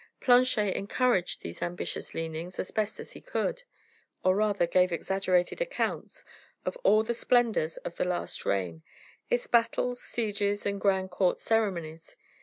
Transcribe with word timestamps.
Planchet 0.19 0.75
encouraged 0.75 1.43
these 1.43 1.61
ambitious 1.61 2.15
leanings 2.15 2.57
as 2.57 2.71
best 2.71 2.99
as 2.99 3.11
he 3.11 3.21
could. 3.21 3.59
He 3.59 3.61
talked 3.61 4.25
over, 4.29 4.33
or 4.33 4.35
rather 4.35 4.65
gave 4.65 4.91
exaggerated 4.91 5.61
accounts 5.61 6.25
of 6.65 6.75
all 6.77 7.03
the 7.03 7.13
splendors 7.13 7.77
of 7.77 7.97
the 7.97 8.03
last 8.05 8.43
reign, 8.43 8.81
its 9.29 9.45
battles, 9.45 10.01
sieges, 10.01 10.65
and 10.65 10.81
grand 10.81 11.11
court 11.11 11.39
ceremonies. 11.39 12.15